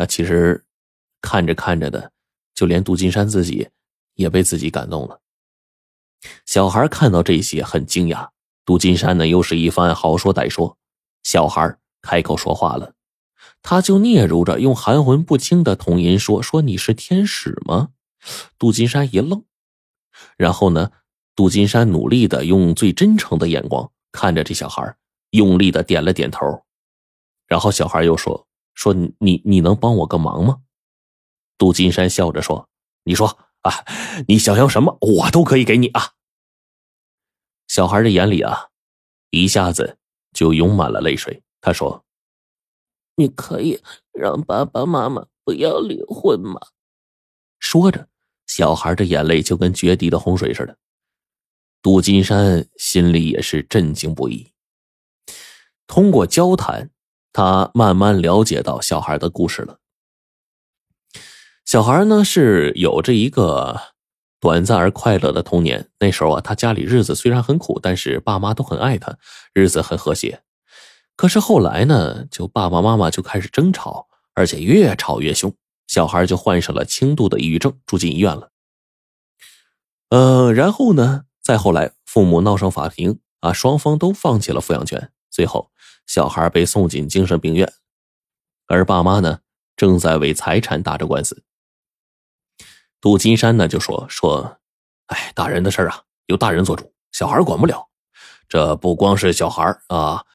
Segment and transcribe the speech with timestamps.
[0.00, 0.64] 啊，其实
[1.20, 2.10] 看着看着的，
[2.54, 3.68] 就连杜金山自己
[4.14, 5.20] 也被自己感动了。
[6.46, 8.30] 小孩看到这些很惊讶，
[8.64, 10.78] 杜金山呢又是一番好说歹说。
[11.22, 12.94] 小孩开口说话了，
[13.60, 17.90] 他就嗫嚅着用含混不清的童音说：“说你是天使吗？”
[18.58, 19.44] 杜金山一愣，
[20.38, 20.92] 然后呢，
[21.36, 24.96] 杜金山努力的用最真诚的眼光看着这小孩，
[25.32, 26.64] 用力的点了点头。
[27.46, 30.62] 然后小孩又说：“说你你能帮我个忙吗？”
[31.58, 32.68] 杜金山笑着说
[33.04, 33.84] ：“你说啊，
[34.28, 36.12] 你想要什么，我都可以给你啊。”
[37.68, 38.68] 小孩的眼里啊，
[39.30, 39.98] 一下子
[40.32, 41.42] 就涌满了泪水。
[41.60, 42.04] 他说
[43.16, 46.60] ：“你可以让爸爸妈妈不要离婚吗？”
[47.60, 48.08] 说着，
[48.46, 50.78] 小孩的眼泪就跟决堤的洪水似的。
[51.82, 54.52] 杜金山心里也是震惊不已。
[55.86, 56.90] 通过交谈，
[57.32, 59.78] 他慢慢了解到小孩的故事了。
[61.64, 63.80] 小孩呢是有着一个
[64.40, 65.88] 短暂而快乐的童年。
[66.00, 69.16] 那时候啊，他家里日子虽然很苦，但是爸妈都很爱他，
[69.52, 70.42] 日子很和谐。
[71.14, 75.54] 可是后来呢，就爸爸妈妈就开始争吵，而且越吵越凶。
[75.86, 78.50] 小孩就患上了轻度的抑郁症，住进医院了。
[80.08, 85.12] 呃，然后呢，再后来，父母闹上法庭啊，双方都放弃了抚养权。
[85.30, 85.70] 最后，
[86.10, 87.72] 小孩被送进精神病院，
[88.66, 89.42] 而爸妈呢，
[89.76, 91.44] 正在为财产打着官司。
[93.00, 94.58] 杜金山呢就说说，
[95.06, 97.88] 哎，大人的事啊，由大人做主，小孩管不了。
[98.48, 100.26] 这不光是小孩啊，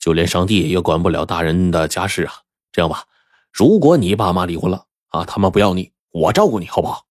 [0.00, 2.42] 就连上帝也管不了大人的家事啊。
[2.72, 3.06] 这样吧。
[3.52, 7.06] 如果你爸妈离婚了啊，他们不要你，我照顾你好不好？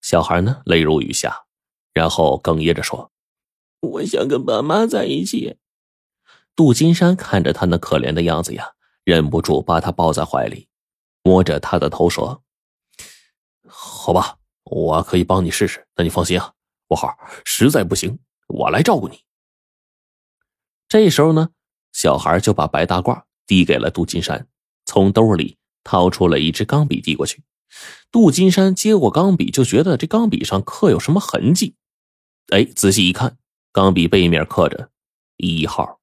[0.00, 1.44] 小孩呢，泪如雨下，
[1.92, 3.12] 然后哽咽着说
[3.82, 5.58] ：“我想跟爸妈在一起。”
[6.56, 10.68] 杜金山看着他那可怜的样子呀，忍不住把他抱在怀里，
[11.22, 12.44] 摸着他的头说
[13.66, 15.86] ：“好吧，我可以帮你试试。
[15.96, 16.52] 那你放心啊，
[16.88, 19.24] 我好，实在不行，我来照顾你。”
[20.88, 21.50] 这时候呢，
[21.92, 24.46] 小孩就把白大褂递给了杜金山。
[24.86, 27.42] 从兜里掏出了一支钢笔，递过去。
[28.12, 31.74] 杜金山接过钢笔，就觉得这钢笔上刻有什么痕迹。
[32.50, 33.38] 哎，仔细一看，
[33.72, 34.90] 钢笔背面刻着
[35.38, 35.98] “一号”。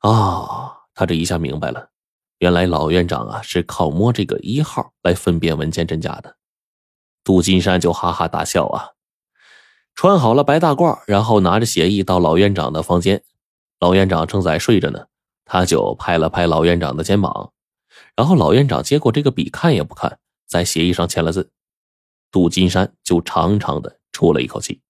[0.00, 1.90] 啊，他这一下明白了，
[2.38, 6.36] 原来老院长啊是靠摸这个“一号”来分辨文件真假的。
[7.22, 8.90] 杜金山就哈哈大笑啊，
[9.94, 13.22] 穿好了白大褂，然后拿着协议到老院长的房间。
[13.78, 15.06] 老院长正在睡着呢。
[15.52, 17.52] 他就拍了拍老院长的肩膀，
[18.14, 21.50] 然后老院长接过这个笔，看也不看，在协议上签了字。
[22.30, 24.80] 杜金山就长长的出了一口气。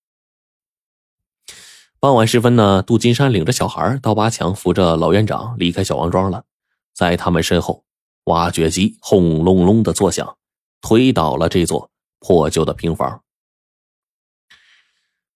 [2.00, 6.46] 傍晚时分呢，杜金山领着小孩刀疤强扶着老院长离开小王庄了。
[6.94, 7.84] 在他们身后，
[8.24, 10.38] 挖掘机轰隆隆的作响，
[10.80, 13.22] 推倒了这座破旧的平房。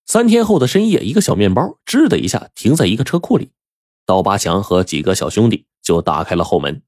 [0.07, 3.51] 三天后的深夜，一个小面包吱的一下停在一个车库里。
[4.03, 6.81] 刀疤强和几个小兄弟就打开了后门，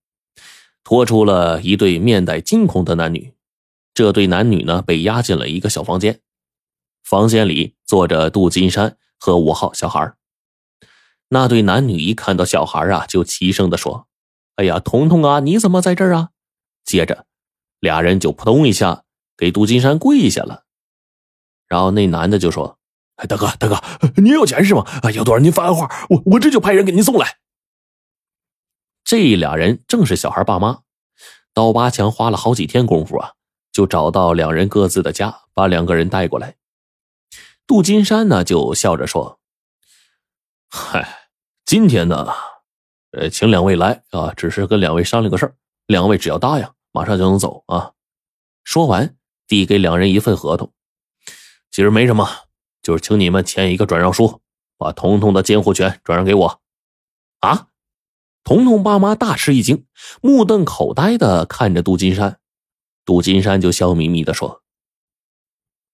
[0.83, 3.31] 拖出了一对面带惊恐的男女。
[3.93, 6.19] 这对男女呢，被押进了一个小房间，
[7.03, 10.13] 房间里坐着杜金山和五号小孩。
[11.29, 14.07] 那对男女一看到小孩啊，就齐声的说
[14.55, 16.29] ：“哎呀，彤彤啊，你怎么在这儿啊？”
[16.85, 17.25] 接着，
[17.79, 19.03] 俩人就扑通一下
[19.35, 20.63] 给杜金山跪下了。
[21.67, 22.77] 然后那男的就说。
[23.17, 23.81] 哎，大哥，大哥，
[24.17, 24.83] 您有钱是吗？
[25.01, 27.39] 啊，要多少您发个话，我我这就派人给您送来。
[29.03, 30.81] 这俩人正是小孩爸妈。
[31.51, 33.31] 刀疤强花了好几天功夫啊，
[33.71, 36.57] 就找到两人各自的家，把两个人带过来。
[37.67, 39.41] 杜金山呢，就笑着说
[40.71, 41.29] ：“嗨，
[41.65, 42.27] 今天呢，
[43.11, 45.53] 呃，请两位来啊，只是跟两位商量个事儿，
[45.85, 47.91] 两位只要答应，马上就能走啊。”
[48.63, 49.17] 说完，
[49.47, 50.73] 递给两人一份合同。
[51.69, 52.27] 其实没什么。
[52.81, 54.41] 就是请你们签一个转让书，
[54.77, 56.61] 把彤彤的监护权转让给我。
[57.41, 57.67] 啊！
[58.45, 59.85] 彤彤爸妈大吃一惊，
[60.21, 62.39] 目瞪口呆的看着杜金山。
[63.03, 64.63] 杜金山就笑眯眯的说：“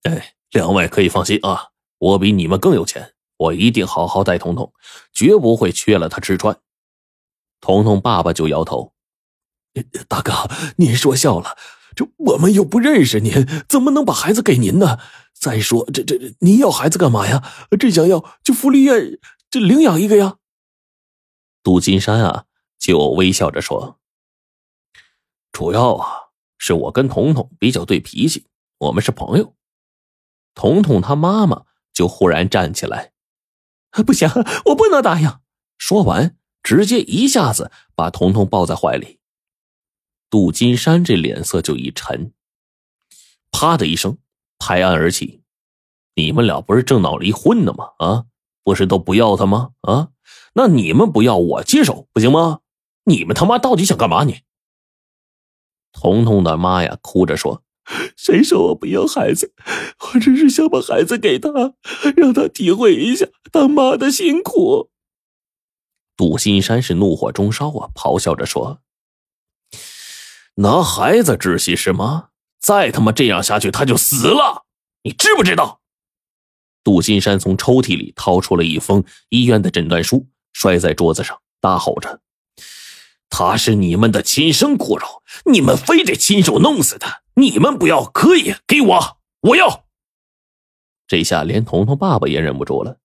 [0.03, 4.71] 哎，两位可以放心啊，我比你们更有钱，我一定好好待彤彤，
[5.11, 6.57] 绝不会缺了他吃穿。”
[7.59, 8.93] 彤彤爸爸就摇头
[10.07, 10.31] ：“大哥，
[10.77, 11.57] 您说笑了，
[11.95, 13.33] 这我们又不认识您，
[13.67, 14.99] 怎么能把孩子给您呢？”
[15.33, 17.43] 再说，这这您要孩子干嘛呀？
[17.79, 19.19] 这想要就福利院
[19.49, 20.37] 这领养一个呀。
[21.63, 22.45] 杜金山啊，
[22.77, 23.99] 就微笑着说
[25.51, 26.07] ：“主要啊，
[26.57, 28.45] 是我跟彤彤比较对脾气，
[28.77, 29.55] 我们是朋友。”
[30.55, 31.63] 彤彤他妈妈
[31.93, 33.11] 就忽然站起来
[34.05, 34.29] ：“不行，
[34.65, 35.39] 我不能答应！”
[35.77, 39.19] 说完，直接一下子把彤彤抱在怀里。
[40.29, 42.33] 杜金山这脸色就一沉，
[43.51, 44.17] 啪的一声
[44.57, 45.43] 拍案而起
[46.15, 47.91] ：“你们俩不是正闹离婚呢吗？
[47.97, 48.25] 啊，
[48.63, 49.71] 不是都不要他吗？
[49.81, 50.09] 啊，
[50.53, 52.61] 那你们不要我接手不行吗？
[53.03, 54.23] 你们他妈到底想干嘛？
[54.23, 54.41] 你？”
[55.93, 57.61] 彤彤的妈呀，哭着说
[58.15, 59.53] ：“谁说我不要孩子？
[60.13, 61.49] 我只是想把孩子给他，
[62.15, 64.89] 让他体会一下当妈的辛苦。”
[66.15, 68.79] 杜金山是怒火中烧啊，咆哮着说。
[70.55, 72.29] 拿孩子窒息是吗？
[72.59, 74.65] 再他妈这样下去，他就死了，
[75.03, 75.81] 你知不知道？
[76.83, 82.21] 杜金山从抽屉里掏出了一封医院的诊断书，摔在桌子上，大吼着
[83.35, 87.23] ：“他是你们的亲生骨肉，你们非得亲手弄死他！
[87.33, 89.85] 你们不要可以给我，我要！”
[91.09, 92.99] 这下连彤彤爸爸也忍不住了，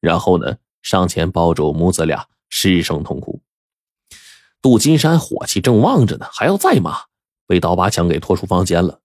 [0.00, 3.40] 然后呢，上前抱住母子俩，失声痛哭。
[4.60, 7.02] 杜金山火气正旺着呢，还要再骂，
[7.46, 8.98] 被刀疤强给拖出房间了。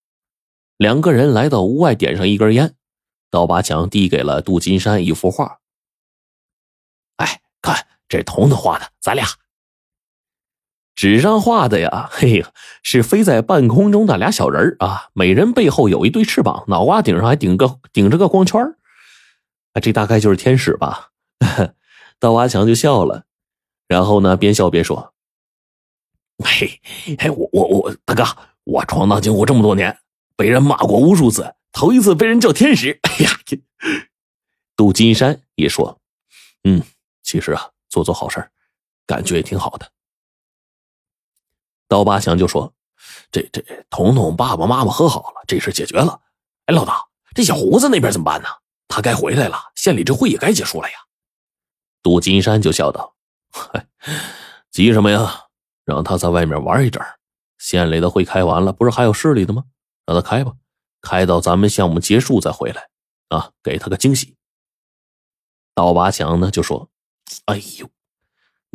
[0.77, 2.75] 两个人来到屋外，点上一根烟。
[3.29, 5.59] 刀疤强递给了杜金山一幅画
[7.17, 9.27] ：“哎，看，这彤彤画的，咱俩。”
[10.95, 12.45] 纸上画的呀， 嘿，
[12.81, 18.61] 是飞在半空中的俩小人啊，每人背后有一对翅膀，脑瓜顶上还顶个顶着个光圈
[19.73, 21.09] 啊，这大概就是天使吧？
[22.19, 23.25] 刀疤强就笑了，
[23.87, 25.13] 然后呢，边笑边说。
[26.43, 26.81] 嘿，
[27.19, 28.25] 嘿，我我我大哥，
[28.63, 29.99] 我闯荡江湖这么多年，
[30.37, 32.99] 被人骂过无数次，头一次被人叫天使。
[33.03, 33.31] 哎呀，
[34.75, 35.99] 杜金山也说
[36.63, 36.81] ：“嗯，
[37.23, 38.49] 其实啊，做做好事
[39.05, 39.89] 感觉也挺好的。”
[41.95, 42.73] 刀疤祥就说
[43.31, 46.19] ：“这这，彤彤爸爸妈妈和好了，这事解决了。
[46.65, 48.49] 哎，老大，这小胡子那边怎么办呢？
[48.89, 50.97] 他该回来了，县里这会也该结束了呀。”
[52.03, 53.15] 杜金山就笑道
[54.71, 55.45] ：“急什么呀？”
[55.85, 57.01] 让他在外面玩一阵
[57.59, 59.63] 县里的会开完了，不是还有市里的吗？
[60.05, 60.51] 让他开吧，
[60.99, 62.89] 开到咱们项目结束再回来，
[63.29, 64.35] 啊，给他个惊喜。
[65.73, 66.89] 刀疤强呢就说
[67.47, 67.89] ：“哎呦，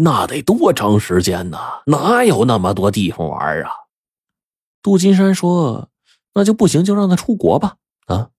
[0.02, 1.58] 那得多长时间呢？
[1.87, 3.70] 哪有那么多地方玩啊？”
[4.82, 5.91] 杜金山说
[6.35, 7.76] ：“那就不行，就让他出国吧。”
[8.06, 8.31] 啊，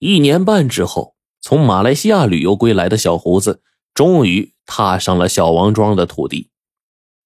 [0.00, 3.62] 一年半之后，从马来西亚旅游归来的小胡子
[3.94, 6.50] 终于踏上了小王庄的土地。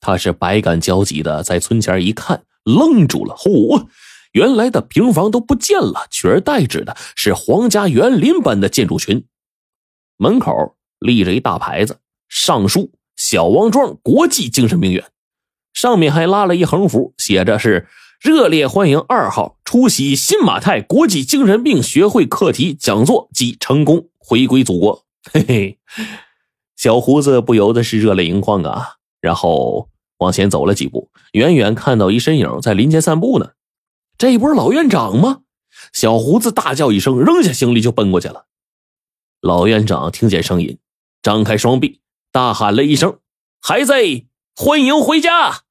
[0.00, 3.34] 他是百感交集的，在村前一看，愣住了。
[3.36, 3.86] 嚯，
[4.32, 9.26] 原来的平房都不见了，取而代之的是皇家园林般的建筑群。
[10.18, 12.00] 门口立着一大牌子，
[12.34, 15.04] 上书“小王庄国际精神病院”，
[15.74, 17.86] 上面还拉了一横幅，写着是
[18.18, 25.04] “热烈欢迎二号出席新马泰国际精神病学会课题讲座及成功回归祖国”。
[25.30, 25.78] 嘿嘿，
[26.74, 29.88] 小胡子不由得是热泪盈眶啊，然后。
[30.18, 33.54] 往前走了几步，远远看到一身影在林间散步呢。
[34.16, 35.40] 这不是老院长吗？
[35.92, 38.44] 小胡子大叫一声，扔下行李就奔过去了。
[39.40, 40.78] 老院长听见声音，
[41.22, 42.01] 张开双臂，
[42.32, 43.18] 大喊了一声
[43.60, 43.92] ：“孩子，
[44.56, 45.64] 欢迎回家！”